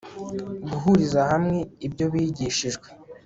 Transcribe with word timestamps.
Guhuriza 0.71 1.21
hamwe 1.31 1.59
ibyo 1.85 2.05
bigishijwe 2.13 2.87